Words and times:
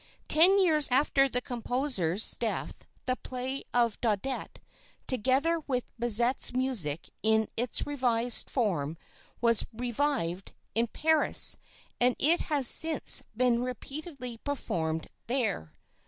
Ten 0.27 0.57
years 0.59 0.87
after 0.89 1.29
the 1.29 1.41
composer's 1.41 2.31
death 2.37 2.85
the 3.05 3.15
play 3.17 3.65
of 3.71 4.01
Daudet, 4.01 4.59
together 5.05 5.59
with 5.67 5.95
Bizet's 5.99 6.53
music 6.53 7.11
in 7.21 7.47
its 7.55 7.85
revised 7.85 8.49
form, 8.49 8.97
was 9.41 9.67
revived 9.71 10.53
in 10.73 10.87
Paris, 10.87 11.55
and 11.99 12.15
it 12.17 12.41
has 12.41 12.67
since 12.67 13.21
been 13.37 13.61
repeatedly 13.61 14.37
performed 14.39 15.07
there. 15.27 15.75